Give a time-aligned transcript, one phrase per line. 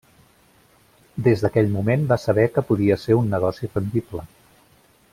[1.27, 4.29] Des d’aquell moment va saber que podia ser un negoci rendible.